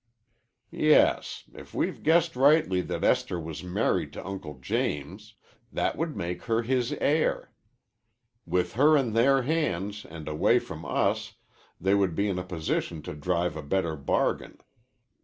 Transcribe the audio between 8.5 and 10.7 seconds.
her in their hands and away